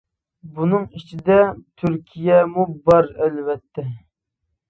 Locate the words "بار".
2.87-3.13